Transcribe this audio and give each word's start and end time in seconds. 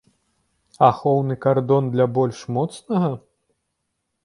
Ахоўны 0.87 1.35
кардон 1.45 1.91
для 1.97 2.09
больш 2.17 2.39
моцнага? 2.57 3.13